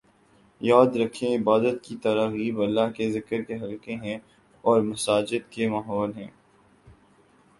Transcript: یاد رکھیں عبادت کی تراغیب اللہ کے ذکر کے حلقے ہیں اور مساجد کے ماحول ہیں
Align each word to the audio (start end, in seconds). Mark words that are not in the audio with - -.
یاد 0.61 0.95
رکھیں 0.95 1.29
عبادت 1.29 1.83
کی 1.83 1.95
تراغیب 2.03 2.61
اللہ 2.61 2.91
کے 2.95 3.09
ذکر 3.11 3.41
کے 3.41 3.55
حلقے 3.55 3.95
ہیں 3.95 4.17
اور 4.63 4.81
مساجد 4.81 5.51
کے 5.51 5.69
ماحول 5.69 6.13
ہیں 6.15 6.27